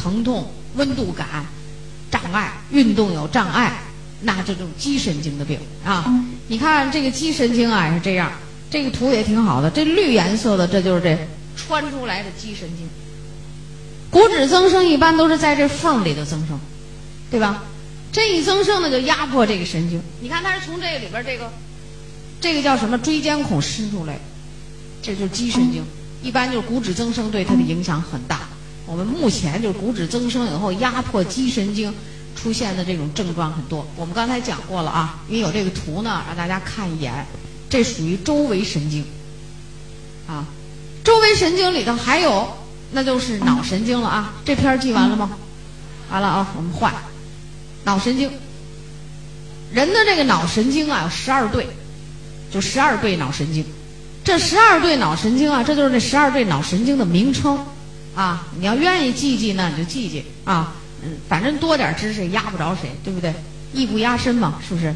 [0.00, 1.44] 疼痛、温度感、
[2.10, 3.82] 障碍、运动有障碍，
[4.22, 6.04] 那这种肌神经的病啊。
[6.48, 8.32] 你看这个肌神经啊是这样，
[8.70, 11.18] 这个图也挺好的，这绿颜色的这就是这
[11.56, 12.88] 穿出来的肌神经。
[14.10, 16.58] 骨质增生一般都是在这缝里头增生，
[17.30, 17.62] 对吧？
[18.10, 20.02] 这一增生呢，就压迫这个神经。
[20.20, 21.52] 你看它是从这个里边这个，
[22.40, 24.18] 这个叫什么椎间孔伸出来，
[25.00, 25.84] 这就是肌神经。
[26.22, 28.48] 一般就是骨质增生对它的影响很大。
[28.90, 31.94] 我们目前就是骨质增生以后压迫肌神经
[32.34, 33.86] 出现的这种症状很多。
[33.94, 37.24] 我们刚才讲过了啊，因为有这个图呢，让大家看一眼。
[37.68, 39.04] 这属于周围神经，
[40.26, 40.44] 啊，
[41.04, 42.48] 周围神经里头还有，
[42.90, 44.32] 那就是脑神经了啊。
[44.44, 45.30] 这篇记完了吗？
[46.10, 46.92] 完了啊，我们换。
[47.84, 48.28] 脑神经，
[49.72, 51.68] 人的这个脑神经啊有十二对，
[52.52, 53.64] 就十二对脑神经。
[54.24, 57.56] 这十二对脑神经啊，这就是这十二对脑神经的名称
[58.14, 58.46] 啊。
[58.58, 60.74] 你要愿意记记呢，你就记记啊。
[61.02, 63.32] 嗯，反正多点知识压不着谁，对不对？
[63.72, 64.94] 艺不压身嘛，是不是？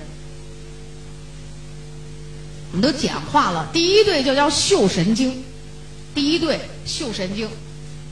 [2.72, 5.44] 我们都简化了，第一对就叫嗅神经，
[6.14, 7.48] 第一对嗅神经，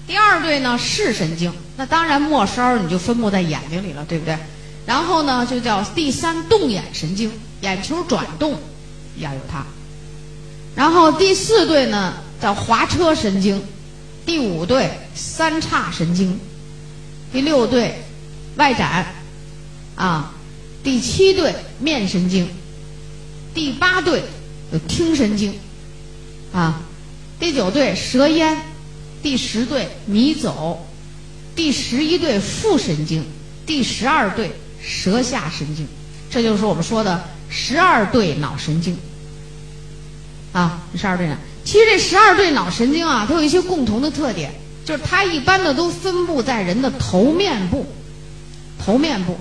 [0.07, 1.53] 第二对呢视神经。
[1.77, 4.39] 那当然末梢你就分布在眼睛里了，对不对？
[4.87, 7.31] 然后呢，就叫第三动眼神经，
[7.61, 8.57] 眼球转动
[9.19, 9.67] 要有它。
[10.77, 13.61] 然后第四对呢叫滑车神经，
[14.25, 16.39] 第五对三叉神经，
[17.33, 18.03] 第六对
[18.57, 19.07] 外展，
[19.97, 20.35] 啊，
[20.83, 22.49] 第七对面神经，
[23.55, 24.23] 第八对
[24.73, 25.55] 有听神经，
[26.53, 26.83] 啊，
[27.39, 28.57] 第九对舌咽，
[29.23, 30.87] 第十对迷走，
[31.55, 33.25] 第十一对副神经，
[33.67, 34.51] 第十二对。
[34.85, 35.87] 舌下神经，
[36.29, 38.99] 这就是我们说的十二对脑神经
[40.53, 41.39] 啊，十二对呢。
[41.73, 44.53] 其实这十二对脑神经啊，它有一些共同的特点，
[44.85, 47.87] 就是它一般的都分布在人的头面部，
[48.79, 49.39] 头面部，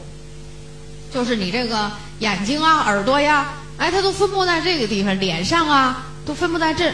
[1.14, 6.94] 就是你这个眼睛啊、耳朵呀，哎，它都分布在这个地方，脸上啊都分布在这，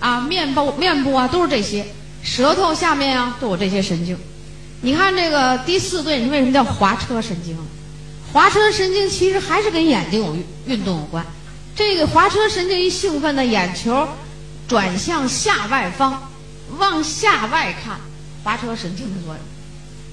[0.00, 1.86] 啊，面部面部啊都是这些，
[2.24, 4.18] 舌头下面啊都有这些神经。
[4.80, 7.56] 你看这个第四对，你为什么叫滑车神经？
[8.32, 10.36] 滑车神经其实还是跟眼睛有
[10.66, 11.24] 运动有关。
[11.76, 14.08] 这个滑车神经一兴奋呢，眼球
[14.72, 16.18] 转向下外方，
[16.78, 18.00] 往下外看，
[18.42, 19.38] 滑车神经的作用。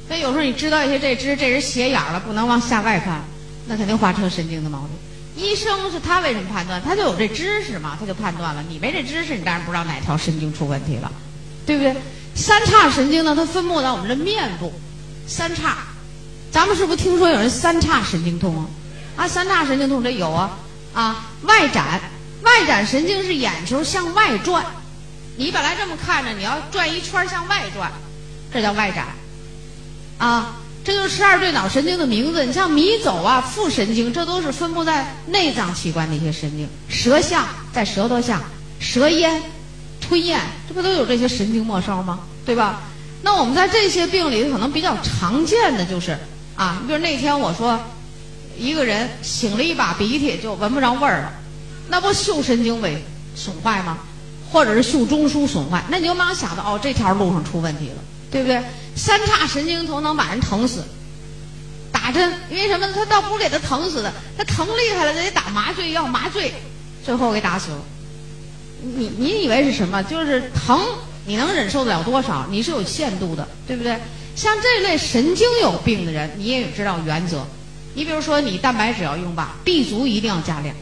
[0.06, 3.22] 所以有时候你知道一些这只这人斜眼了，不能往下外看，
[3.68, 4.90] 那肯定滑车神经的毛病。
[5.42, 6.82] 医生是他为什么判断？
[6.82, 8.62] 他就有这知识嘛，他就判断了。
[8.68, 11.10] 你没这知识，你当然不知道哪条神经出问题了，
[11.66, 11.96] 对不对？
[12.36, 14.74] 三叉神经呢，它分布在我们的面部，
[15.26, 15.78] 三叉。
[16.52, 18.66] 咱们是不是听说有人三叉神经痛啊？
[19.16, 20.58] 啊，三叉神经痛这有啊
[20.94, 21.30] 啊！
[21.44, 22.02] 外展，
[22.60, 24.66] 外展神经是眼球向外转，
[25.38, 27.90] 你本来这么看着，你要转一圈向外转，
[28.54, 29.08] 这叫外展。
[30.18, 32.44] 啊，这就是十二对脑神经的名字。
[32.44, 36.68] 你像迷走啊、副神经，这都是分布在内脏器官的一些神经。
[36.90, 38.42] 舌下在舌头下，
[38.82, 39.42] 舌咽、
[40.02, 40.38] 吞咽，
[40.68, 42.20] 这不都有这些神经末梢吗？
[42.46, 42.82] 对吧？
[43.22, 46.18] 那我们在这些病里可能比较常见的就是。
[46.58, 47.80] 啊，比如那天我说，
[48.58, 51.34] 一个人擤了一把鼻涕就闻不着味儿了，
[51.90, 52.96] 那不嗅神经萎
[53.36, 53.98] 损坏吗？
[54.52, 55.84] 或者是嗅中枢损坏？
[55.90, 57.96] 那你就马上想到哦，这条路上出问题了，
[58.32, 58.62] 对不对？
[58.96, 60.84] 三叉神经头能把人疼死，
[61.92, 62.88] 打针，因为什么？
[62.94, 66.54] 他倒不是给他疼死的，他疼厉害了，得打麻醉药，麻醉，
[67.06, 67.78] 最后给打死了。
[68.82, 70.02] 你你以为是什么？
[70.04, 70.80] 就是疼，
[71.26, 72.48] 你能忍受得了多少？
[72.50, 73.98] 你是有限度的，对不对？
[74.36, 77.46] 像这类神经有病的人，你也知道原则。
[77.94, 80.76] 你比如说，你蛋白质要用吧，B 族一定要加量。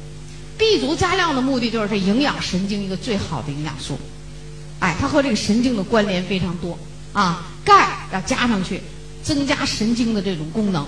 [0.57, 3.99] B 族加量的目的就是这营养神经一个最好的营养素。
[4.79, 6.77] 哎，它和这个神经的关联非常多
[7.13, 7.45] 啊。
[7.63, 8.81] 钙要加上去，
[9.21, 10.85] 增加神经的这种功能，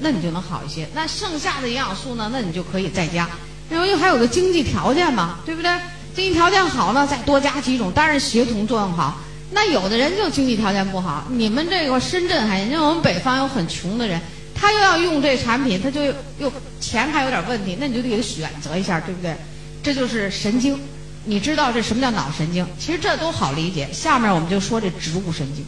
[0.00, 0.88] 那你就能好一些。
[0.94, 3.28] 那剩下的营养素呢，那你就可以再加。
[3.70, 5.70] 因为还有个经济条件嘛，对不对？
[6.14, 9.18] 经济条件好呢，再多加几种，当然协同作用好。
[9.50, 14.20] 那有的人就经济条件不好，你们这个深圳还，因为我们北方有很穷的人，
[14.62, 16.00] 他又要用这产品，他就
[16.38, 19.34] 又钱还有点问题，那你就得给他选择一下，对不对？
[19.82, 20.78] 这就是神经，
[21.24, 22.64] 你知道这什么叫脑神经？
[22.78, 23.88] 其实这都好理解。
[23.92, 25.64] 下面我们就说这植物神经，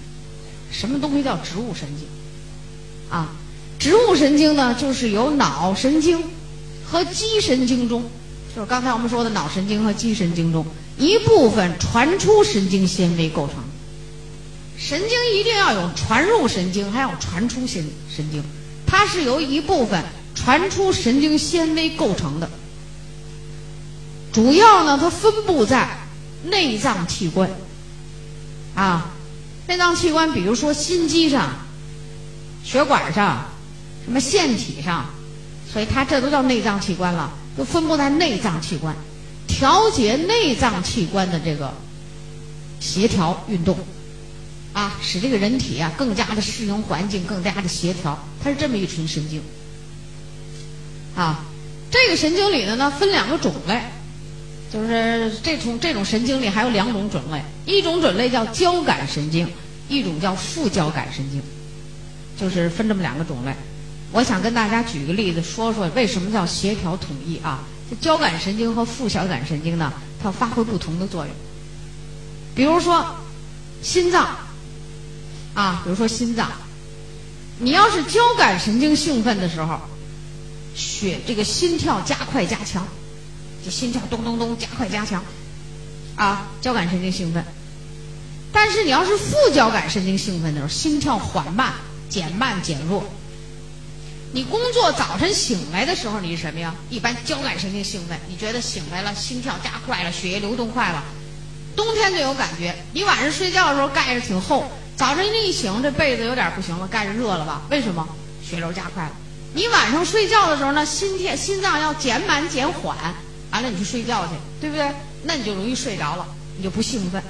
[0.70, 2.06] 什么东西叫植物神经？
[3.11, 3.35] 啊，
[3.81, 6.23] 植物神经呢，就是由脑神经
[6.88, 8.08] 和肌神经中，
[8.55, 10.64] 就是刚才我们说的脑神经和肌神经中
[10.96, 13.56] 一部分传出神经纤维构成。
[14.79, 18.41] 神经一定要有传入神经，还有传出神神经，
[18.96, 20.05] 它是由一部分
[20.37, 22.49] 传出神经纤维构成的。
[24.32, 25.88] 主要呢，它分布在
[26.44, 27.50] 内脏器官，
[28.76, 29.11] 啊，
[29.67, 31.50] 内脏器官，比如说心肌上，
[32.62, 33.46] 血管上、
[34.05, 35.06] 什么腺体上，
[35.73, 38.94] 所以它这都叫内脏器官了，都分布在内脏器官，
[39.49, 41.75] 调节内脏器官的这个
[42.79, 43.76] 协调运动，
[44.75, 49.41] 啊，使这个人体啊更加的适应环境，更加的协调，它是这么一群神经。
[51.17, 51.47] 啊，
[51.91, 53.81] 这个神经里的呢分两个种类。
[54.73, 59.49] 就是这种这种神经里还有两种种类，一种种类叫交感神经，
[59.88, 61.41] 一种叫副交感神经，
[62.37, 63.55] 就是分这么两个种类。
[64.11, 67.62] 我想跟大家举个例子，说说为什么叫协调统一啊？
[67.88, 71.32] 这交感神经和副交感神经呢，它发挥不同的作用。
[72.56, 73.15] 比如说
[73.81, 74.37] 心脏
[75.55, 76.51] 啊，比如说心脏，
[77.59, 79.81] 你要是交感神经兴奋的时候，
[80.75, 82.87] 血这个心跳加快加强。
[83.65, 85.25] 这心跳咚咚咚加快加强，
[86.17, 87.43] 啊，交感神经兴奋。
[88.53, 91.73] 但是你要是副交感神经兴奋的时候，心跳缓慢、
[92.11, 93.05] 减慢、减弱。
[94.33, 96.75] 你工作早晨醒来的时候，你是什么呀？
[96.91, 101.03] 一般交感神经兴奋，你觉得醒来了，心跳加快了，血液流动快了。
[101.75, 107.62] 冬天最有感觉，你晚上睡觉的时候盖着挺厚，早晨一醒，这被子有点不行了，盖着热了吧？
[107.70, 108.06] 为什么？
[108.43, 109.12] 血流加快了。
[109.55, 112.96] 你晚上睡觉的时候呢，心跳心脏要减慢减缓。
[113.50, 114.91] 完了，你去睡觉去，对不对？
[115.23, 116.26] 那你就容易睡着了，
[116.56, 117.23] 你就不兴奋，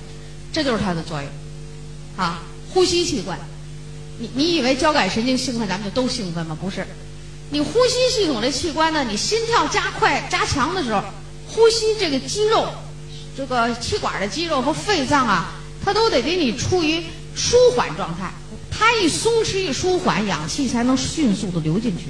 [0.52, 1.30] 这就是它的作用。
[2.16, 3.38] 啊，呼吸器官，
[4.18, 6.56] 你你以为交感神经兴奋，咱们就都兴奋吗？
[6.60, 6.86] 不是，
[7.50, 11.02] 你呼吸系统的器官呢，你心跳加快加强的时候，
[11.46, 12.68] 呼吸这个肌肉，
[13.36, 15.52] 这个气管的肌肉和肺脏啊，
[15.84, 17.04] 它都得给你处于
[17.34, 18.32] 舒缓状态。
[18.70, 22.06] 它一松弛一舒缓，氧气才能迅速的流进去，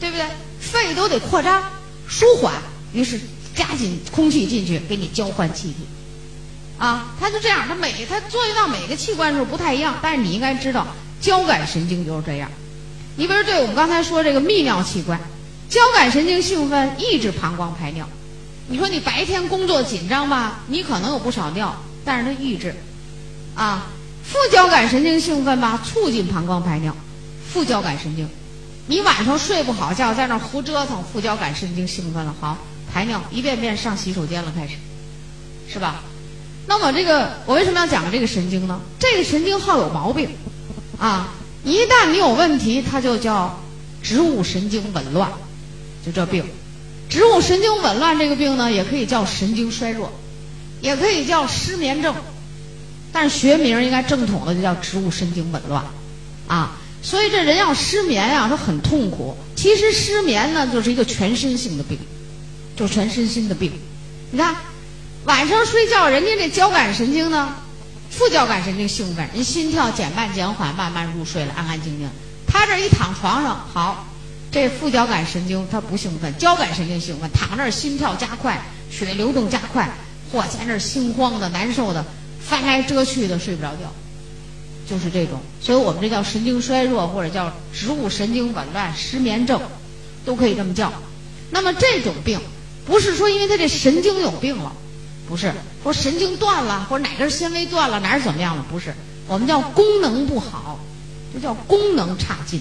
[0.00, 0.26] 对不对？
[0.58, 1.62] 肺都得扩张
[2.08, 2.54] 舒缓。
[2.92, 3.20] 于是
[3.54, 5.76] 加紧空气进去，给你交换气体，
[6.78, 10.86] 啊，它就这样，它每它作用到每个器官的时候不太一样，但是你应该知道，
[11.20, 12.50] 交感神经就是这样。
[13.16, 15.18] 你比如对我们刚才说这个泌尿器官，
[15.68, 18.08] 交感神经兴奋抑制膀胱排尿。
[18.68, 22.74] 你说你白天工作紧张吧，你可能有不少尿，但是它抑制，
[23.54, 23.86] 啊，
[24.30, 26.94] 副交感神经兴奋吧，促进膀胱排尿。
[27.52, 28.28] 副交感神经，
[28.86, 32.58] 你晚上睡不好觉，在那胡折腾，副交感神经兴奋了，好。
[32.92, 34.74] 排尿一遍遍上洗手间了，开始，
[35.70, 36.02] 是吧？
[36.66, 38.80] 那么这个我为什么要讲这个神经呢？
[38.98, 40.30] 这个神经好有毛病，
[40.98, 43.60] 啊，一旦你有问题，它就叫
[44.02, 45.30] 植物神经紊乱，
[46.04, 46.44] 就这病。
[47.10, 50.10] 植物神经紊乱这个病呢，也可以叫神经衰弱，
[50.80, 52.14] 也可以叫失眠症，
[53.16, 55.82] 但是学名应该正统的就叫植物神经紊乱，
[56.48, 59.34] 啊，所以这人要失眠呀，他很痛苦。
[59.56, 61.98] 其实失眠呢，就是一个全身性的病。
[62.76, 63.72] 就全身心的病，
[64.30, 64.54] 你看，
[65.24, 67.54] 晚上睡觉，人家这交感神经呢，
[68.10, 72.06] 副交感神经兴奋，人心跳减慢减缓，慢慢入睡了，安安静静。
[72.46, 74.06] 他这一躺床上，好，
[74.52, 79.90] 这副交感神经他不兴奋，交感神经兴奋，躺那儿心跳加快，血流动加快，
[80.30, 82.04] 嚯，在那儿心慌的、难受的，
[82.48, 83.92] 翻来遮去的睡不着觉，
[84.88, 85.40] 就是这种。
[85.60, 89.60] 所以我们这叫神经衰弱，或者叫植物神经紊乱、失眠症，
[90.24, 90.92] 都可以这么叫。
[91.50, 92.38] 那么这种病。
[92.86, 94.72] 不是说因为他这神经有病了，
[95.28, 95.52] 不是
[95.82, 98.94] 说神经断了或者哪根纤维断了哪儿怎么样了，不是，
[99.26, 100.78] 我们叫功能不好，
[101.34, 102.60] 这叫功能差劲，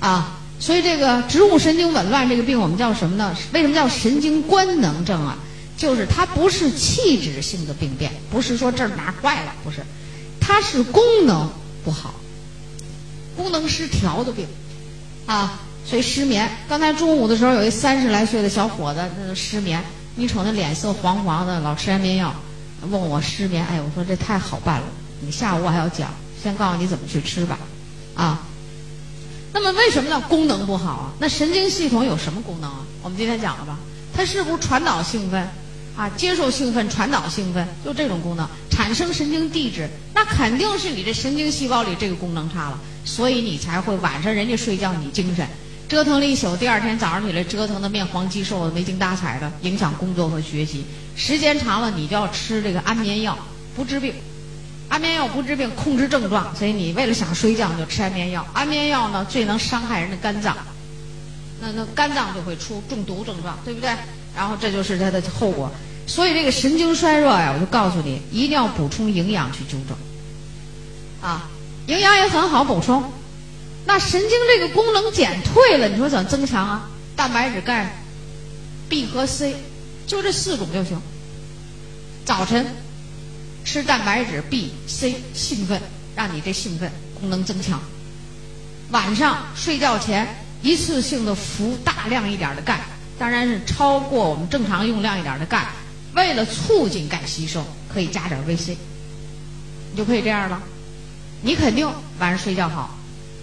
[0.00, 3.36] 啊，所以这个植物神经紊乱这个病我们叫什么呢？
[3.52, 5.38] 为什么叫神经官能症啊？
[5.80, 9.78] 就是它不是器质性的病变，不是说这儿哪儿坏了，不是，
[10.38, 11.50] 它是功能
[11.82, 12.12] 不好，
[13.34, 14.46] 功能失调的病，
[15.24, 15.60] 啊。
[15.86, 16.48] 所以失眠。
[16.68, 19.82] 刚才中午的时候，有一三十来岁的小伙子，那失眠。
[20.14, 22.34] 你瞅那脸色黄黄的，老吃安眠药，
[22.82, 23.64] 问我失眠。
[23.64, 24.86] 哎，我说这太好办了。
[25.22, 27.58] 你下午我还要讲，先告诉你怎么去吃吧。
[28.14, 28.42] 啊，
[29.54, 31.12] 那么为什么叫功能不好啊？
[31.18, 32.84] 那神经系统有什么功能啊？
[33.02, 33.78] 我们今天讲了吧？
[34.14, 35.48] 它是不是传导兴奋
[36.00, 36.08] 啊？
[36.16, 39.86] 接受兴奋，传导兴奋，就这种功能，产生神经递质。
[40.14, 45.46] 那肯定是你这神经细胞里这个功能差了，所以你才会晚上人家睡觉你精神。
[45.86, 50.84] 折腾了一宿，第二天早上起来折腾的面黄肌瘦的，没精打采的，影响工作和学习。
[51.16, 53.36] 时间长了，你就要吃这个安眠药，
[53.76, 54.14] 不治病。
[54.88, 56.56] 安眠药不治病，控制症状。
[56.56, 58.46] 所以你为了想睡觉，就吃安眠药。
[58.54, 60.56] 安眠药呢，最能伤害人的肝脏，
[61.60, 63.90] 那那肝脏就会出中毒症状，对不对？
[64.34, 65.70] 然后这就是它的后果。
[66.10, 69.96] 所以这个神经衰弱呀，我就告诉你，一定要补充营养去纠正。
[71.22, 71.48] 啊，
[71.86, 73.12] 营养也很好补充。
[73.86, 76.90] 那神经这个功能减退了，你说怎么增强啊？
[77.14, 77.94] 蛋白质、钙、
[78.88, 79.54] B 和 C，
[80.08, 81.00] 就这四种就行。
[82.24, 82.66] 早晨
[83.64, 85.80] 吃蛋白质、B、C，兴奋，
[86.16, 86.90] 让你这兴奋
[87.20, 87.80] 功能增强。
[88.90, 92.80] 晚上睡觉前一次性的服大量一点的钙，
[93.16, 95.68] 当然是超过我们正常用量一点的钙。
[96.14, 98.76] 为了促进钙吸收，可以加点 VC，
[99.92, 100.60] 你就可以这样了。
[101.42, 101.88] 你肯定
[102.18, 102.96] 晚上睡觉好，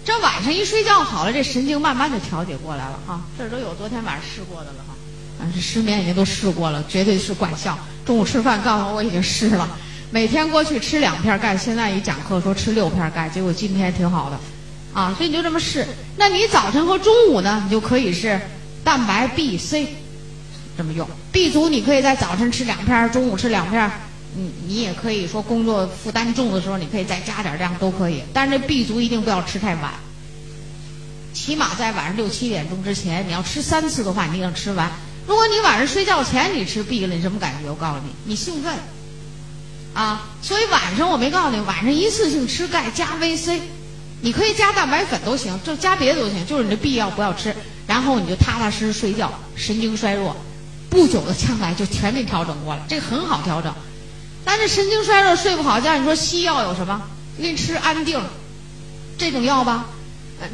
[0.06, 3.22] 这晚上一睡觉好了，这神经慢慢就调节过来了哈。
[3.38, 4.94] 这都有昨天晚上试过的了哈，
[5.40, 7.78] 啊，这失眠已经都试过了，绝对是管效。
[8.06, 9.68] 中午吃饭告诉我已经试了，
[10.12, 14.40] 每天过去吃两片钙，现在一讲课说吃六片钙，结果今天挺好的，
[14.94, 15.88] 啊，所以你就这么试。
[16.18, 18.40] 那你早晨和中午呢，你就可以是
[18.84, 19.96] 蛋白 B、C
[20.78, 21.08] 这么用。
[21.32, 23.92] B 族你可以在早晨吃两片，中午吃两片。
[24.36, 28.22] 你你也可以说工作负担重的时候，你可以再加点量都可以。
[28.34, 29.94] 但是这 B 族一定不要吃太晚，
[31.34, 34.92] 起码在晚上六七点钟之前，你要吃三次的话，你一定吃完。
[35.26, 37.70] 如果你晚上睡觉前你吃 B 了，你什么感觉？
[37.70, 38.74] 我告诉你，你兴奋
[39.94, 40.30] 啊！
[40.44, 43.60] 所以晚上我没告诉你，晚上一次性吃钙加 VC，
[44.22, 47.56] 你可以加蛋白粉都行，就加别的都行，就是你的 B 要不要吃，
[47.88, 50.36] 然后你就踏踏实实睡觉，神经衰弱，
[50.98, 53.72] 不久的将来就全面调整过来，这个很好调整。
[54.44, 57.00] 但是神经衰弱睡不好觉，你说西药有什么？
[57.40, 58.20] 给你吃安定，
[59.16, 59.86] 这种药吧。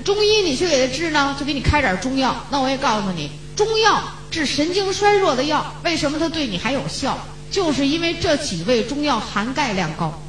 [0.04, 2.36] 中医你去给他治呢，就给你开点中药。
[2.50, 7.18] 那我也告诉你，中药治神经衰弱的药，为什么它对你还有效？
[7.50, 10.22] 就是因为这几味中药含钙量高。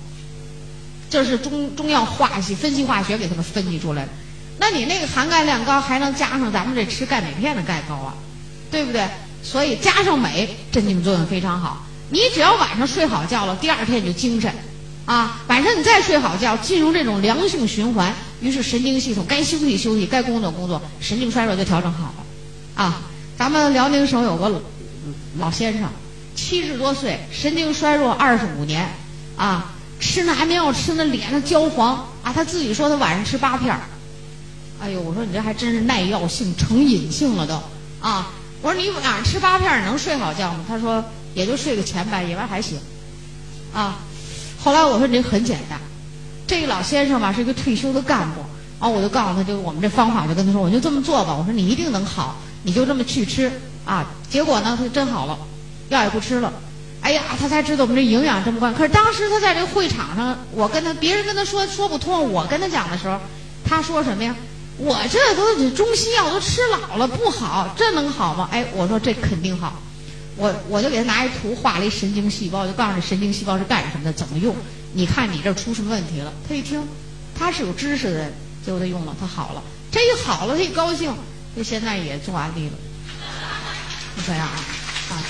[1.10, 4.10] 这是中中药化析分析化学给他们分析出来的。
[4.58, 8.14] 那你那个含钙量高，还能加上咱们这吃钙镁片的钙高啊，
[8.70, 9.08] 对不对？
[9.44, 11.86] 所以加上镁，镇静作用非常好。
[12.10, 14.52] 你只要晚上睡好觉了，第二天你就精神，
[15.04, 23.02] 啊，晚上你再睡好觉，进入这种良性循环，于是神经系统该休息休息，该工作工作，神经衰弱就调整好了，啊，
[23.36, 24.62] 咱们辽宁省有个
[25.38, 25.88] 老先生，
[26.34, 28.94] 七十多岁，神经衰弱二十五年，
[29.36, 33.80] 啊，吃那安眠药吃那脸上焦黄，啊，他自己说他晚上吃八片儿，
[34.80, 37.60] 哎呦，我说你这还真是耐药性成瘾性了都，
[38.00, 38.30] 啊，
[38.64, 40.64] 我说你晚上吃八片能睡好觉吗？
[40.66, 41.04] 他说。
[41.34, 42.78] 也就睡个前半夜，完还行，
[43.72, 43.96] 啊，
[44.62, 45.80] 后来我说你这很简单，
[46.46, 48.40] 这个老先生吧是一个退休的干部，
[48.78, 53.50] 啊，我就告诉他就我们这方法，就跟他说，我就这么做吧，我说你一定能好，你就这么去吃，
[53.84, 55.36] 啊，结果呢他真好了，
[55.88, 56.52] 药也不吃了，
[57.00, 63.18] 哎呀，他才知道我们这营养这么关可是当时他在这个会场上，我跟他别人跟他说说不通，我跟他讲的时候，
[63.64, 64.36] 他说什么呀？
[64.76, 68.48] 我这都中西药都吃老了不好，这能好吗？
[68.50, 69.80] 哎，我说这肯定好。
[70.36, 74.54] 我我就给他拿一图画了一神经细胞，就告诉你神经细胞是干什么的，怎么用。
[74.92, 76.32] 你看你这出什么问题了？
[76.48, 76.82] 他一听，
[77.38, 78.32] 他是有知识的人，
[78.64, 79.62] 结果他用了，他好了。
[79.92, 81.14] 这一好了，他一高兴，
[81.56, 82.72] 就现在也做安利了。
[84.16, 84.58] 就这样啊，
[85.10, 85.22] 啊，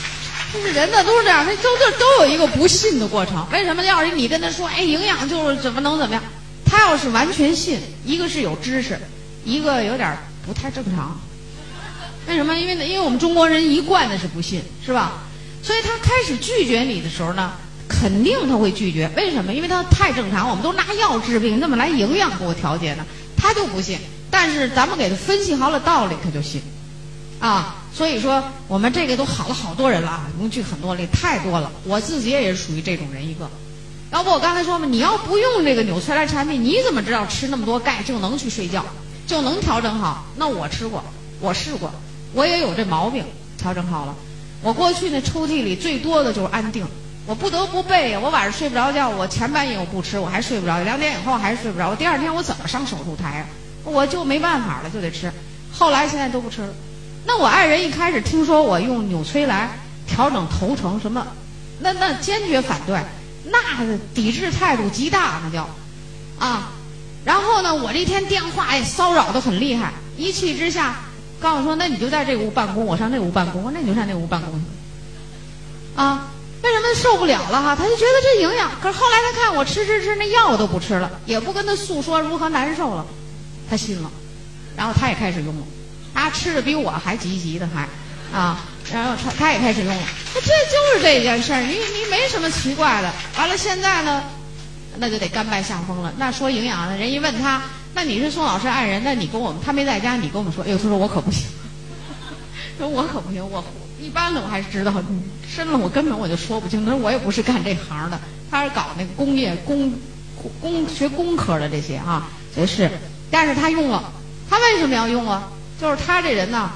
[0.55, 3.47] 就是人呢都是这样，他都都都有一个不信的过程。
[3.53, 3.85] 为什么？
[3.85, 6.23] 要是你跟他说，哎，营养就是怎么能怎么样？
[6.65, 8.99] 他要是完全信，一个是有知识，
[9.45, 11.19] 一个有点不太正常。
[12.27, 12.57] 为什么？
[12.57, 15.25] 因为呢，因为我们中国人一贯的是不信，是吧？
[15.63, 17.53] 所以他开始拒绝你的时候呢，
[17.89, 19.11] 肯定他会拒绝。
[19.17, 19.53] 为什么？
[19.53, 23.05] 因为他太正常，我们都拿药治病，怎么来营养给我调节呢？
[23.37, 23.99] 他就不信。
[24.31, 26.63] 但是咱们给他分析好了道理，他就信。
[27.41, 31.71] 啊，所以说我们这个都好了好多人了啊，用举很多例，太多了。
[31.85, 33.49] 我自己也是属于这种人一个。
[34.11, 38.85] 要不我刚才说嘛，你要不用这个纽崔莱产品，你怎么知道吃那么多钙就能去睡觉，
[39.27, 40.25] 就能调整好？
[40.37, 41.03] 那我吃过，
[41.41, 41.91] 我试过。
[42.33, 43.25] 我也有这毛病，
[43.57, 44.15] 调整好了。
[44.63, 46.87] 我过去那抽屉里最多的就是安定，
[47.27, 48.19] 我不得不备呀。
[48.21, 51.91] 我晚上睡不着觉，我前半夜我不吃，我还睡不着，两点以后还是睡不着。
[51.91, 53.47] 我第二天我怎么上手术台啊？
[53.85, 55.33] 我就没办法了，就得吃。
[55.73, 56.69] 后来现在都不吃了。
[57.27, 59.71] 那我爱人一开始听说我用纽崔莱
[60.07, 61.27] 调整头程什么，
[61.81, 63.01] 那那坚决反对，
[63.45, 63.59] 那
[64.15, 65.69] 抵制态度极大，那叫
[66.39, 66.73] 啊。
[67.25, 70.97] 然后呢，我这天电话也骚扰的很厉害，一气之下。
[71.41, 73.63] 告诉说，那你就在这屋办公，我上那屋办公。
[73.65, 74.65] 我那你就上那屋办公去。
[75.95, 76.31] 啊，
[76.63, 77.77] 为什么受不了了哈？
[77.77, 78.71] 他就觉得这营养。
[78.81, 83.05] 可是后来他看我吃吃吃，那药我都不吃了，也不跟他诉说如何难受了，
[83.69, 84.11] 他信了，
[84.75, 85.67] 然后他也开始用了。
[86.15, 87.89] 他吃的比我还积极的还，
[88.39, 90.03] 啊，然后他他也开始用了。
[90.35, 93.13] 这就是这件事儿，你你没什么奇怪的。
[93.37, 94.23] 完了现在呢，
[94.99, 96.13] 那就得甘拜下风了。
[96.19, 97.63] 那说营养的人一问他。
[97.97, 101.47] 那你是宋老师爱人，那你跟我们他没在家，你跟我们说，哎呦，他说我可不行，
[102.77, 103.63] 说我可不行，我
[104.03, 104.93] 一般的我还是知道，
[105.49, 108.19] 深了我根本我就说不清，他说我也不是干这行的，
[108.51, 109.93] 他是搞那个工业工
[110.61, 112.91] 工学工科的这些啊，也是，
[113.31, 114.13] 但是他用了，
[114.51, 115.49] 他为什么要用啊？
[115.81, 116.73] 就是他这人呢，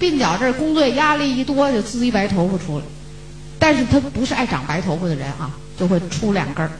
[0.00, 2.84] 鬓角这工作压力一多就滋一白头发出来，
[3.58, 5.50] 但是他不是爱长白头发的人啊，
[5.82, 6.70] 就会出两根儿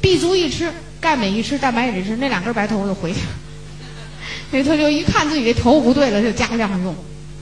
[0.00, 0.72] ，B 族一吃。
[1.00, 3.20] 钙镁一吃，蛋白也一吃，那两根白头发就回去。
[4.50, 6.92] 那他就一看自己这头不对了，就加量用，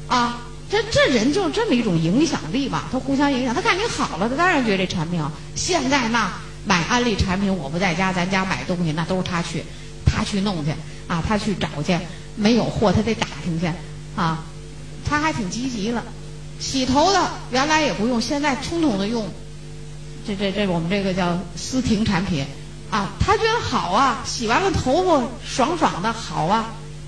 [0.07, 3.55] 啊，这这人就这么一种影响力吧，他互相影响。
[3.55, 5.33] 他看你好了，他当然觉得这产品好。
[5.55, 6.31] 现在那
[6.67, 9.65] 买安利产品，我不在家，咱家买东西那都是他去，
[10.05, 10.73] 他去弄去
[11.09, 11.99] 啊，他去找去，
[12.37, 13.67] 没有货他得打听去
[14.15, 14.45] 啊，
[15.09, 16.05] 他还挺积极了。
[16.61, 19.27] 洗头的原来也不用，现在统统的用，
[20.28, 22.44] 这这这我们这个叫思婷产品，
[22.90, 26.66] 啊，他觉得好啊，洗完了头发爽爽的好啊，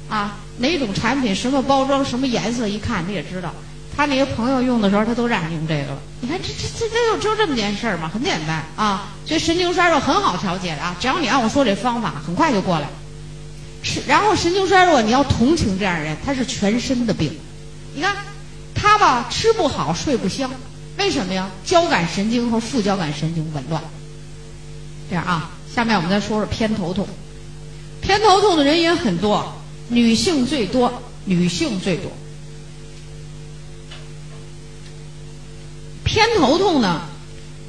[0.09, 3.53] 啊，哪种产品什么包装什么颜色一看你也知道，
[3.95, 12.89] 他那些朋友用的时候他都让你用这个了，你看这这这这就就这么件事儿嘛，很简单啊，所以神经衰弱很好调节的啊，只要你按我说这方法，很快就过来。
[13.83, 17.39] 是，然后神经衰弱你要同情这样人，他是全身的病，
[17.95, 18.17] 你看。
[18.83, 20.51] 他吧吃不好睡不香，
[20.99, 21.51] 为什么呀？
[21.65, 23.83] 交感神经和副交感神经紊乱。
[25.09, 27.09] 这样啊，下面我们再说说偏头痛。
[28.01, 29.55] 偏头痛的人也很多，
[29.89, 32.11] 女性最多，女性最多。
[36.05, 37.03] 偏头痛呢，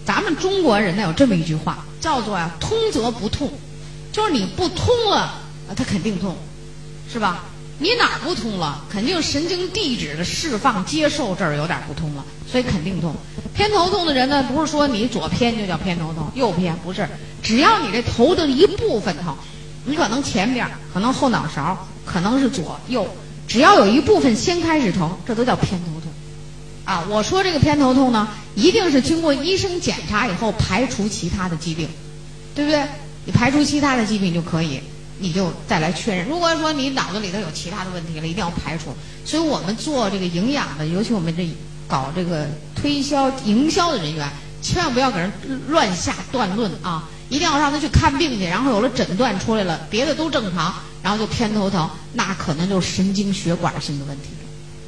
[0.05, 3.51] 咱们中国人呢有这么一句话，叫做呀“通则不痛”，
[4.11, 5.41] 就是你不通了，
[5.75, 6.35] 它肯定痛，
[7.11, 7.45] 是吧？
[7.81, 8.85] 你哪儿不通了？
[8.87, 13.15] 肯定神经递质的释放、接受这儿有点不通了，所以肯定痛。
[13.55, 17.09] 偏头痛的人呢，不是说你左偏就叫偏头痛，右偏不是，
[17.41, 19.35] 只要你这头的一部分疼，
[19.85, 23.07] 你可能前边，可能后脑勺，可能是左右，
[23.47, 26.11] 只要有一部分先开始疼，这都叫偏头痛。
[26.85, 31.89] 啊，我说这个偏头痛呢，一定是经过医生检查以后排除其他的疾病，
[32.53, 32.83] 对不对？
[33.25, 34.79] 你排除其他的疾病就可以。
[35.21, 36.27] 你就再来确认。
[36.27, 38.93] 如果说你脑子里头有其他的问题了，一定要排除。
[39.23, 41.47] 所以我们做这个营养的，尤其我们这
[41.87, 44.27] 搞这个推销营销的人员，
[44.61, 45.31] 千万不要给人
[45.69, 47.07] 乱下断论啊！
[47.29, 54.29] 一定要让他去看病去，然后有了诊断出来了，别的都正常，然后就偏头疼，那可能就是神经血管性的问题，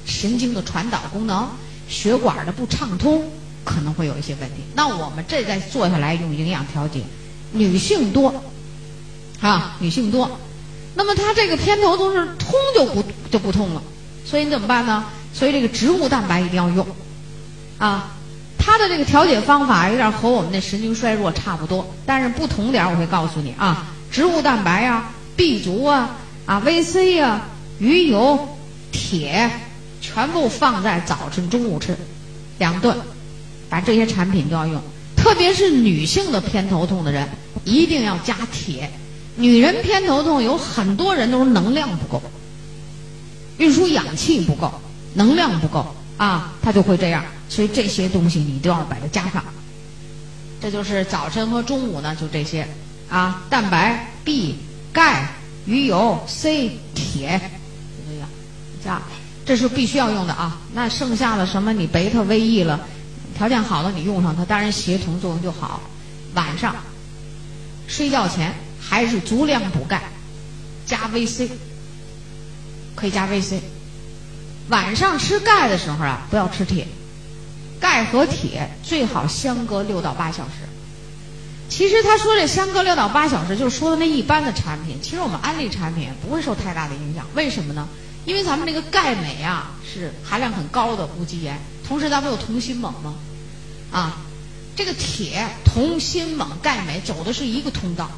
[0.05, 1.47] 神经的传导功能、
[1.87, 3.23] 血管的不畅通
[3.63, 4.63] 可能会有一些问题。
[4.75, 7.01] 那我们这再做下来用营养调节，
[7.51, 8.33] 女性多。
[9.43, 10.39] 啊，女性多，
[10.95, 13.83] 那么她这个偏头痛是通就不就不痛了，
[14.25, 15.05] 所以你怎么办呢？
[15.33, 16.87] 所以这个植物蛋白一定要用，
[17.77, 18.11] 啊，
[18.57, 27.41] 它的这个调节方法有点和我们那神经衰弱差不多，但是不同点我会告诉你啊，植物蛋白啊，B 族啊，啊 VC 啊，
[27.79, 28.47] 鱼油、
[28.93, 29.51] 铁，
[29.99, 31.97] 全部放在早晨、中午吃，
[32.59, 32.95] 两顿，
[33.69, 34.81] 把这些产品都要用，
[35.17, 37.27] 特别是女性的偏头痛的人，
[37.65, 38.89] 一定要加铁。
[39.35, 42.21] 女人偏头痛有很多人都是能量不够，
[43.57, 44.71] 运输氧气不够，
[45.15, 47.25] 能量不够啊，她就会这样。
[47.49, 49.43] 所以这些东西你都要把它加上。
[50.61, 52.67] 这就是早晨和中午呢，就这些
[53.09, 54.55] 啊，蛋白、B、
[54.91, 55.27] 钙、
[55.65, 58.29] 鱼油、C、铁，就这样
[58.85, 59.01] 加，
[59.45, 60.61] 这是必须要用的啊。
[60.73, 62.79] 那剩下的什么你贝塔 VE 了，
[63.35, 65.81] 条件好了你用上它，当然协同作用就好。
[66.35, 66.75] 晚上
[67.87, 68.53] 睡觉前。
[68.89, 70.03] 还是足量补钙，
[70.85, 71.49] 加 VC，
[72.95, 73.59] 可以加 VC。
[74.69, 76.87] 晚上吃钙的时候啊，不要吃铁，
[77.79, 80.67] 钙和铁最好相隔六到八小时。
[81.69, 84.99] 其实他说这相隔六到八小时，就是说的那一般的产品。
[85.01, 87.87] 其实我们安利产品不会受太大的影响，为什么呢？
[88.25, 93.15] 因为咱们这个钙镁啊是含量很高的无机盐，同时咱们有铜锌锰嘛，
[93.91, 94.17] 啊，
[94.75, 98.09] 这个铁、铜、锌、锰、钙、镁走的是一个通道。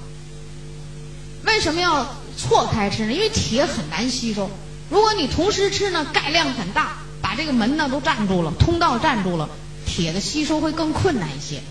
[1.45, 2.05] 为什么要
[2.37, 3.13] 错开吃呢？
[3.13, 4.49] 因为铁很难吸收。
[4.89, 9.49] 如果你同时吃呢，钙量很大，把这个门呢都占住了，通道占住了，
[9.85, 11.61] 铁的吸收会更困难一些，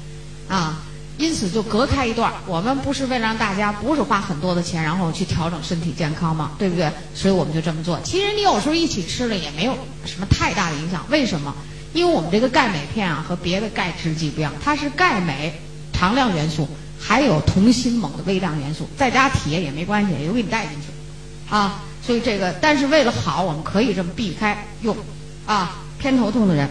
[0.49, 0.83] 啊，
[1.17, 2.33] 因此就隔开一段。
[2.47, 6.53] 我们不是为了让大家不是花很多的钱，然后去调整身体健康吗？
[6.59, 6.91] 对不对？
[7.15, 8.01] 所以我们就这么做。
[8.03, 11.05] 其实你有时候一起吃了也没有什么太大的影响。
[11.09, 11.55] 为什么？
[11.93, 15.61] 因为我们这个钙镁片啊和别的钙制剂不一样，它是钙镁
[15.93, 16.69] 常量元素。
[16.99, 24.97] 还有铜锌锰的微量元素，再加铁也没关系，也给你带进去，啊，所以这个，但是为了好，我们可以这么避开用，
[25.45, 26.71] 啊，偏头痛的人，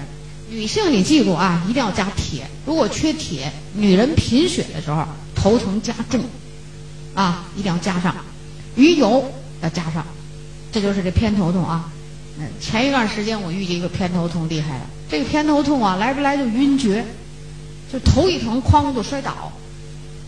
[0.50, 5.06] 女性你记住啊，一定要加铁，如果缺铁，女人贫血的时候
[5.36, 6.22] 头疼加重，
[7.14, 8.16] 啊，一定要加上，
[8.76, 9.32] 鱼油
[9.62, 10.04] 要加上，
[10.72, 11.92] 这就是这偏头痛啊，
[12.40, 17.06] 嗯，前一段时间我遇见一个偏头痛厉害了，这个偏头痛啊，来不来就晕厥，
[17.92, 19.52] 就头一疼哐就摔倒。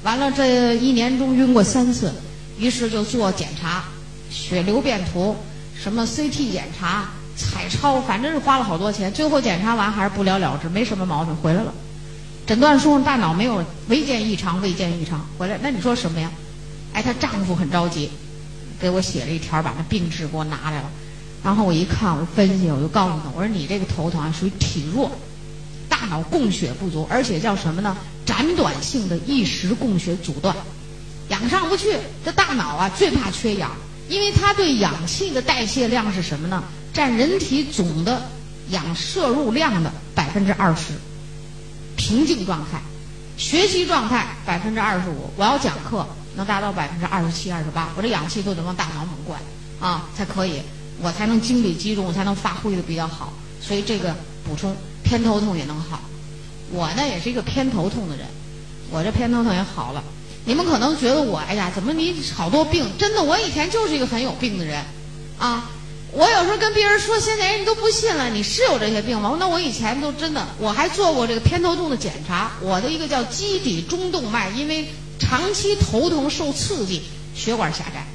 [0.05, 2.13] 完了，这一年中晕过三次，
[2.59, 3.83] 于是就做检查，
[4.29, 5.35] 血流变图，
[5.75, 9.11] 什么 CT 检查、彩超，反正是花了好多钱。
[9.11, 11.73] 最后检查完还是不了了之，没什么毛病，回来了。
[12.45, 16.29] 诊断书上大脑没有未见异常，未见异常，回来那你说什么呀？
[16.93, 18.11] 哎，她丈夫很着急，
[18.79, 20.91] 给我写了一条，把那病志给我拿来了。
[21.43, 25.11] 然后我一看，我分析，我就告诉他，我说你这个头疼啊，属于体弱，
[26.05, 27.97] 大脑供血不足，而且叫什么呢？
[28.27, 30.55] 斩短性的一时供血阻断，
[31.29, 31.97] 氧上不去。
[32.23, 33.71] 这大脑啊，最怕缺氧，
[34.07, 36.63] 因为它对氧气的代谢量是什么呢？
[36.93, 38.21] 占人体总的
[38.69, 40.93] 氧摄入量的百分之二十。
[41.95, 42.79] 平静状态，
[43.35, 49.41] 学习状态百分之二十五，我要讲课能达到百分之二十七、二十八，我这氧气都得往大脑猛灌
[49.79, 50.61] 啊，才可以，
[51.01, 53.33] 我才能精力集中，我才能发挥的比较好。
[53.59, 54.15] 所以这个
[54.47, 55.99] 补充偏头痛也能好。
[56.71, 58.25] 我呢也是一个偏头痛的人，
[58.91, 60.03] 我这偏头痛也好了。
[60.45, 62.85] 你们可能觉得我哎呀，怎么你好多病？
[62.97, 64.83] 真的，我以前就是一个很有病的人，
[65.37, 65.71] 啊。
[66.11, 68.29] 我有时候跟别人说，现在人都不信了。
[68.29, 69.35] 你是有这些病吗？
[69.37, 72.53] 那我以前都真的，我还做过这个偏头痛的检查。
[72.61, 74.87] 我的一个叫基底中动脉，因为
[75.19, 77.01] 长期头疼受刺激，
[77.35, 78.07] 血管狭窄，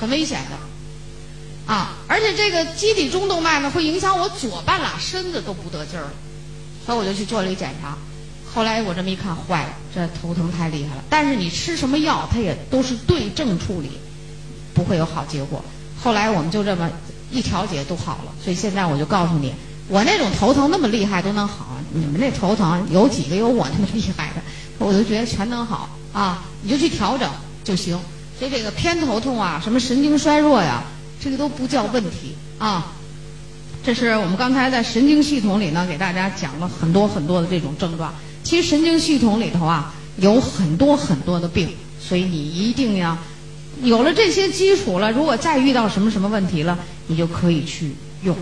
[0.00, 1.72] 很危险的。
[1.72, 6.10] 啊，而且这个基底中动脉呢，会影响我左半拉身子都不得劲儿。
[6.84, 7.96] 所以我就去做了一检查。
[8.52, 11.04] 后来我这么一看，坏了，这头疼太厉害了。
[11.08, 13.92] 但是你吃什么药，它也都是对症处理，
[14.74, 15.64] 不会有好结果。
[16.02, 16.90] 后来我们就这么。
[17.32, 19.54] 一调节都好了，所以现在我就告诉你，
[19.86, 24.42] 我那种头疼那么厉害都能好，你们那头疼有几个有我那么厉害的？
[24.84, 26.42] 我就觉得全能好啊！
[26.62, 27.30] 你就去调整
[27.62, 27.96] 就行。
[28.36, 30.82] 所以这个偏头痛啊，什么神经衰弱呀，
[31.20, 32.92] 这个都不叫问题啊。
[33.84, 38.12] 这是我们刚才在神经系统里呢，给大家讲了很多很多的这种症状。
[38.42, 41.68] 其实神经系统里头啊，有很多很多的病，
[42.00, 43.16] 所以你一定要。
[43.82, 48.36] 有了这些基础了，如果再遇到什么什么问题了，你就可以去用。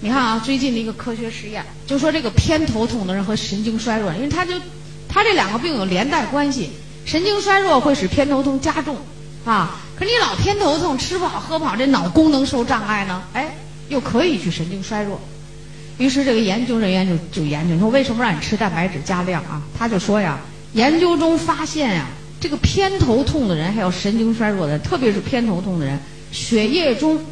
[0.00, 4.52] 你看啊，最近的一个科学实验，就说这个偏头痛的人和神经衰弱，因为他就
[5.08, 6.70] 他这两个病有连带关系，
[7.04, 8.96] 神经衰弱会使偏头痛加重
[9.44, 9.80] 啊。
[10.00, 13.54] 可你老偏头痛，吃不好喝不好，这脑功能受障碍呢，哎，
[13.90, 15.20] 又可以去神经衰弱。
[15.98, 19.60] 于是这个研究人员就就研究说，为什么让你吃蛋白质加量啊？
[19.78, 20.40] 他就说呀，
[20.72, 22.06] 研究中发现呀。
[22.40, 26.00] 这个偏头痛的人，还有神经衰弱的人，特别是偏头痛的人，
[26.32, 27.22] 血液中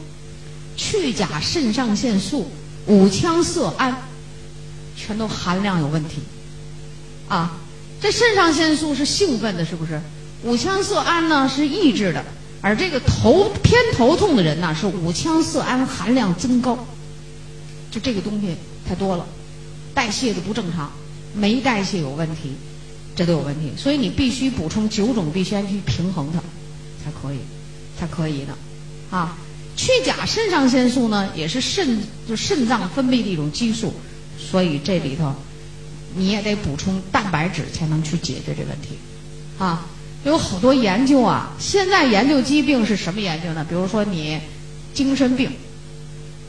[0.76, 2.50] 去甲肾上腺素、
[2.84, 3.96] 五羟色胺
[4.94, 6.20] 全都含量有问题
[7.26, 7.56] 啊！
[8.02, 9.98] 这肾上腺素是兴奋的，是不是？
[10.42, 12.22] 五羟色胺呢是抑制的，
[12.60, 16.86] 而这个头偏头痛的人呢，是五羟色胺含量增高，
[17.90, 19.26] 就这个东西太多了，
[19.94, 20.90] 代谢的不正常，
[21.34, 22.56] 酶代谢有问题。
[23.16, 26.38] 这都有问题，所以你必须补充九种必需氨去平衡它，
[27.04, 27.38] 才可以，
[27.98, 28.54] 才可以的，
[29.10, 29.36] 啊，
[29.76, 33.92] 去甲肾上腺素呢也是肾就肾脏分泌的一种激素，
[34.38, 35.34] 所以这里头
[36.14, 38.90] 你也得补充蛋白质才能去解决这问题，
[39.58, 39.84] 啊，
[40.24, 43.64] 有好多研究啊，现在研究疾病是什么研究呢？
[43.68, 44.40] 比如说你
[44.92, 45.50] 精神病，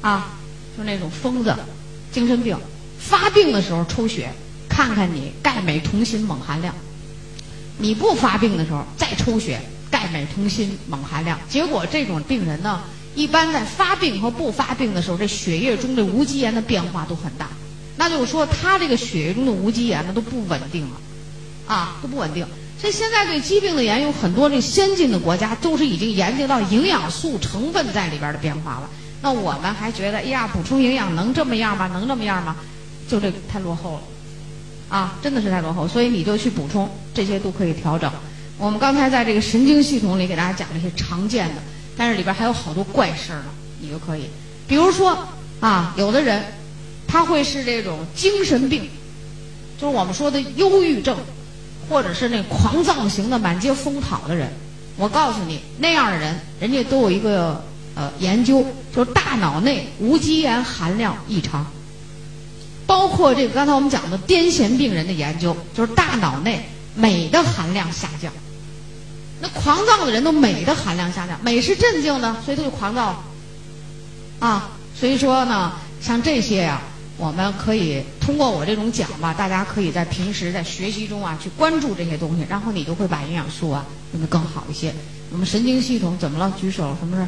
[0.02, 0.38] 啊，
[0.78, 1.56] 就那种疯子，
[2.12, 2.58] 精神病
[3.00, 4.30] 发病的时候抽血。
[4.70, 6.74] 看看你钙镁铜锌锰含量，
[7.80, 9.60] 你不发病的时候再抽血，
[9.92, 12.82] 钙镁铜锌锰含量，结果这种病人呢，
[13.14, 17.50] 一般在发病和不发病的时候，这血液中的无机盐的变化都很大，
[17.98, 21.02] 那就是说他这个血液中的无机盐呢都不稳定了，
[21.68, 22.48] 啊都不稳定。
[22.80, 28.90] 所以现在对疾病的研究，很多这先进的国家都是已经研究到营养素成分在里边的变化了。
[29.22, 31.88] 那我们还觉得，哎呀，补充营养能这么样吗？
[31.88, 32.56] 能这么样吗？
[33.10, 34.02] 就这太落后了。
[34.88, 38.10] 啊，真的是太落后，所以你就去补充，这些都可以调整。
[38.58, 41.62] 我们刚才在这个神经系统里给大家讲了一些常见的，
[41.98, 43.46] 但是里边还有好多怪事儿呢，
[43.80, 44.24] 你就可以，
[44.68, 45.28] 比如说
[45.60, 46.44] 啊，有的人
[47.08, 48.90] 他会是这种精神病，
[49.78, 51.18] 就是我们说的忧郁症，
[51.90, 54.54] 或者是那狂躁型的满街疯跑的人。
[54.98, 57.64] 我告诉你，那样的人，人家都有一个
[57.96, 61.66] 呃研究，就是大脑内无机盐含量异常。
[62.86, 68.32] 包括这个刚才我们讲的癫痫病人的研究，就是大脑内镁的含量下降。
[69.42, 73.24] 那狂躁的人都镁的含量下降，镁是镇静的，所以他就狂躁。
[74.40, 76.82] 啊，所以说呢，像这些呀，
[77.20, 84.92] 我们可以通过我这种讲吧，大家可以在平时在学习中啊去关注这些东西，然后你就会把营养素啊用的更好一些。
[85.32, 86.52] 我们神经系统怎么了？
[86.60, 87.28] 举手，什么事？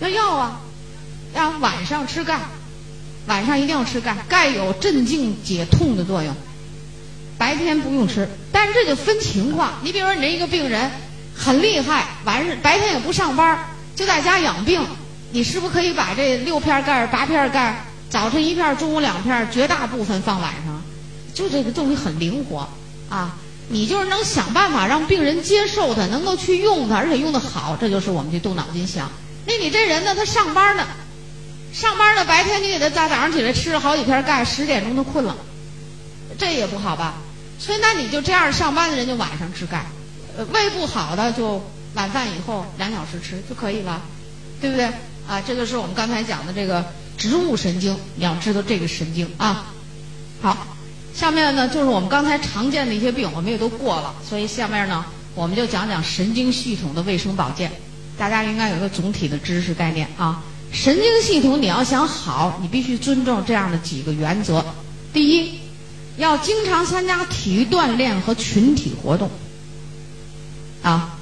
[0.00, 0.60] 要药啊。
[1.34, 2.40] 让晚上吃钙，
[3.26, 6.34] 晚上一定要吃钙，钙有镇静解痛的作用。
[7.36, 9.74] 白天不用吃，但是这就分情况。
[9.82, 10.90] 你比如说，你这一个病人
[11.34, 14.80] 很厉害，晚上白天也不上班，就在家养病，
[15.32, 20.82] 你是不是可以把这六片钙、八片钙，早晨一片，中午两片，绝大部分放晚上？
[21.34, 22.68] 就这个东西很灵活
[23.10, 23.36] 啊。
[23.68, 29.10] 你就是能想办法让病人接受它，能够去用它，而且用的好，这就是我们去动脑筋想。
[29.44, 30.86] 那你这人呢，他上班呢，
[31.72, 35.36] 上班呢，白天你给他大早上起来吃了好几片钙，十点钟他困了，
[36.38, 37.14] 这也不好吧？
[37.58, 39.86] 所以那你就这样上班的人就晚上吃钙，
[40.38, 41.60] 呃，胃不好的就
[41.94, 44.00] 晚饭以后两小时吃就可以了，
[44.60, 44.88] 对不对？
[45.28, 46.84] 啊，这就是我们刚才讲的这个
[47.18, 49.72] 植物神经，你要知道这个神经啊。
[50.40, 50.66] 好，
[51.14, 57.72] 下面呢就是我们刚才常见的一些病，我们也都过了，所以下面呢我们就讲讲神经系统的卫生保健，
[58.16, 60.42] 大家应该有一个总体的知识概念啊。
[60.72, 64.64] 神经系统你要想好，你必须尊重这样的几个原则：
[65.12, 65.58] 第一，
[66.18, 69.30] 要经常参加体育锻炼和群体活动，
[70.82, 71.16] 啊，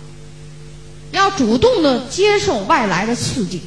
[1.13, 3.63] 要主动的接受外来的刺激。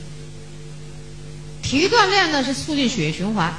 [1.67, 3.53] 体育锻炼呢是促进血液循环。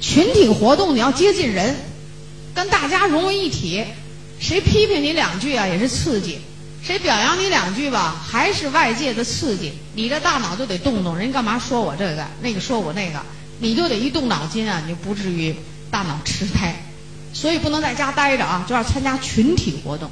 [0.00, 1.74] 群体活动你要接近人，
[2.54, 3.84] 跟大家融为一体。
[4.38, 6.36] 谁批评你两句啊，也是刺激；
[6.80, 9.72] 谁表扬你两句吧，还是外界的刺激。
[9.96, 13.20] 你的大脑就得动动，人干嘛说我这个，那个说我那个，
[13.58, 15.52] 你就得一动脑筋啊，你就不至于
[15.90, 16.80] 大脑痴呆。
[17.32, 20.08] 所以不能在家待着啊，就要参加群体活动。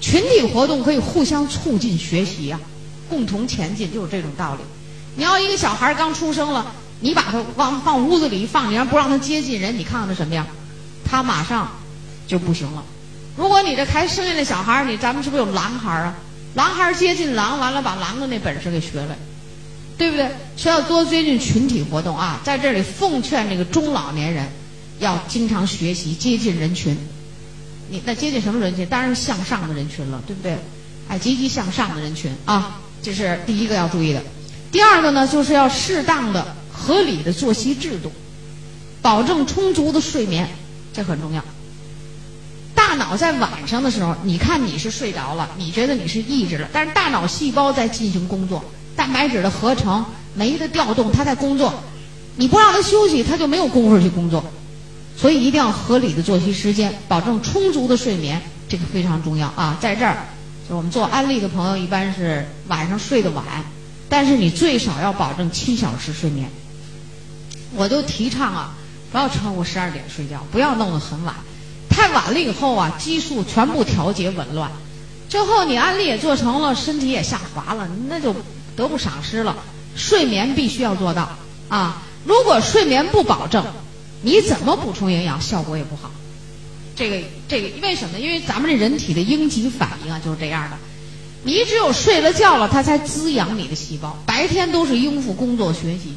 [0.00, 2.60] 群体活动可以互相促进学习啊，
[3.10, 4.60] 共同前进，就是这种道理。
[5.16, 6.72] 你要一个小孩刚出生了。
[6.98, 9.78] 你把他往放屋子里一放，你让不让他接近人？
[9.78, 10.46] 你看看他什么样？
[11.04, 11.70] 他马上
[12.26, 12.82] 就不行了。
[13.36, 16.14] 如果你这才生下来小孩你咱们是不是有狼孩啊？
[16.54, 19.14] 狼孩接近狼，完了把狼的那本事给学了，
[19.98, 20.30] 对不对？
[20.56, 22.40] 需要多接近群体活动啊！
[22.42, 24.48] 在这里奉劝这个中老年人，
[24.98, 26.96] 要经常学习接近人群。
[27.90, 28.86] 你那接近什么人群？
[28.86, 30.56] 当然是向上的人群了，对不对？
[31.08, 34.22] 哎，积极向上的人群啊，这是第一个要注意的。
[34.76, 36.54] 第二个呢，就是要适当的。
[36.70, 38.12] 合理的作息制度，
[39.00, 40.46] 保证充足的睡眠，
[40.92, 41.42] 这很重要。
[42.74, 48.62] 大脑在晚上的时候，你看你是睡着了，你觉得你是抑制了，但是大脑细胞在进行工作，
[48.94, 51.72] 蛋白质的合成、酶的调动，它在工作。
[52.36, 54.44] 你不让它休息，它就没有功夫去工作。
[55.16, 59.78] 所以一定要合理的作息时间，保证充足的睡眠，这个非常重要啊。
[59.80, 60.18] 在这儿，
[60.68, 63.42] 就我们做安利的朋友，一般是晚上睡得晚，
[64.08, 66.50] 但是你最少要保证七小时睡眠。
[67.74, 68.74] 我都提倡啊，
[69.12, 71.34] 不要超过十二点睡觉，不要弄得很晚，
[71.90, 74.70] 太晚了以后啊，激素全部调节紊乱，
[75.28, 78.34] 最后你安利也做成了，身体也下滑了，那就
[78.76, 79.56] 得不偿失了。
[79.96, 81.36] 睡眠必须要做到
[81.68, 83.64] 啊，如果睡眠不保证，
[84.22, 86.10] 你怎么补充营养效果也不好。
[86.94, 88.18] 这个这个为什么？
[88.18, 90.78] 因为咱们这人体的应激反应啊就是这样的，
[91.46, 96.12] 你只有睡了觉了，它才滋养你的细胞，白天都是应付工作学习。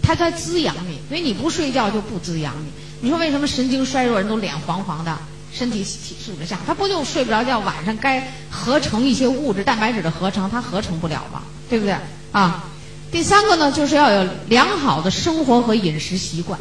[0.00, 2.70] 它才滋养你，所以你不睡觉就不滋养你。
[3.00, 5.18] 你说为什么神经衰弱人都脸黄黄的，
[5.52, 6.56] 身体体素质下？
[6.64, 7.58] 他不就睡不着觉？
[7.58, 11.42] 晚上该合成一些物质，蛋白质的合成，它合成不了吗？
[11.68, 11.96] 对不对？
[12.30, 12.64] 啊，
[13.10, 16.60] 第三个呢，就是要有良好的生活和饮食习惯，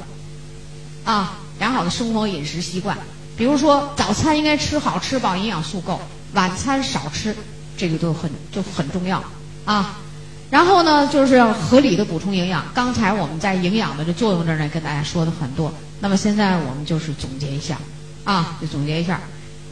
[1.05, 2.97] 啊，良好的生活饮食习惯，
[3.37, 6.01] 比如说早餐应该吃好吃饱，营养素够，
[6.33, 7.35] 晚餐少吃，
[7.77, 9.23] 这个都很就很重要
[9.65, 9.99] 啊。
[10.49, 12.65] 然后呢，就是要合理的补充营养。
[12.73, 15.73] 刚才我们在营养的这作用这儿呢，跟大家说的很多。
[15.99, 17.77] 那么现在我们就是总结一下，
[18.23, 19.19] 啊，就总结一下。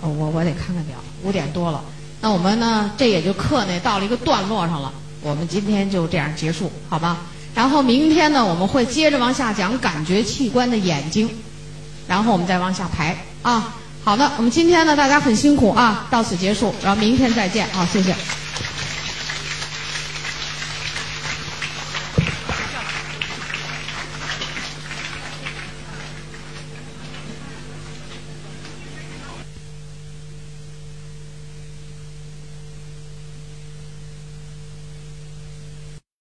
[0.02, 1.82] 我我得看看表，五点多了。
[2.22, 4.92] 那我们呢，这也就课呢到了一个段落上了。
[5.22, 7.22] 我们今天就这样结束，好吧？
[7.56, 11.30] 然后明天呢，我们会接着往下讲感觉器官的眼睛，
[12.06, 13.76] 然后我们再往下排啊。
[14.06, 18.16] 好的，我们今天呢，大家很辛苦啊，到此结束，然后明天再见啊，谢谢。